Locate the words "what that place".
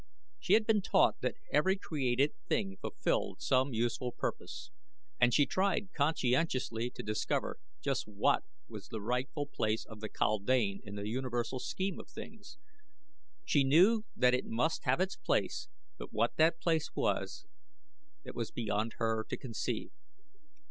16.11-16.89